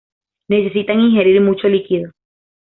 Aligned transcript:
Necesitan 0.49 0.99
ingerir 0.99 1.39
mucho 1.41 1.67
líquido. 1.67 2.09